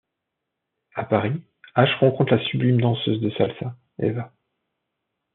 [0.95, 1.43] À Paris,
[1.75, 4.33] Ash rencontre la sublime danseuse de salsa, Eva.